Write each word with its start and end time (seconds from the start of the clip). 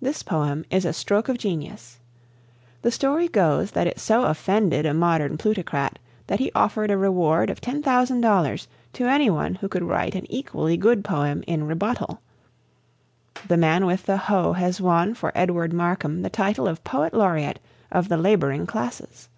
This 0.00 0.22
poem 0.22 0.64
is 0.70 0.84
a 0.84 0.92
stroke 0.92 1.28
of 1.28 1.38
genius. 1.38 1.98
The 2.82 2.92
story 2.92 3.26
goes 3.26 3.72
that 3.72 3.88
it 3.88 3.98
so 3.98 4.26
offended 4.26 4.86
a 4.86 4.94
modern 4.94 5.36
plutocrat 5.36 5.98
that 6.28 6.38
he 6.38 6.52
offered 6.54 6.88
a 6.88 6.96
reward 6.96 7.50
of 7.50 7.60
$10,000 7.60 8.66
to 8.92 9.04
any 9.06 9.28
one 9.28 9.56
who 9.56 9.66
could 9.68 9.82
write 9.82 10.14
an 10.14 10.24
equally 10.30 10.76
good 10.76 11.02
poem 11.02 11.42
in 11.48 11.66
rebuttal. 11.66 12.20
"The 13.48 13.56
Man 13.56 13.86
With 13.86 14.06
the 14.06 14.16
Hoe" 14.16 14.52
has 14.52 14.80
won 14.80 15.14
for 15.14 15.32
Edwin 15.34 15.74
Markham 15.74 16.22
the 16.22 16.30
title 16.30 16.68
of 16.68 16.84
"Poet 16.84 17.12
Laureate 17.12 17.58
of 17.90 18.08
the 18.08 18.16
Labouring 18.16 18.68
Classes." 18.68 19.28